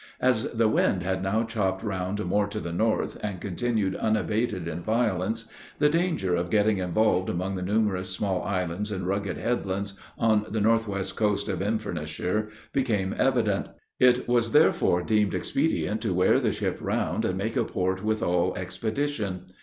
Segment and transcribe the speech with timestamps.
[0.19, 4.81] As the wind had now chopped round more to the north, and continued unabated in
[4.81, 10.47] violence, the danger of getting involved among the numerous small islands and rugged headlands, on
[10.49, 13.67] the northwest coast of Inverness shire, became evident.
[13.99, 18.23] It was therefore deemed expedient to wear the ship round, and make a port with
[18.23, 19.45] all expedition.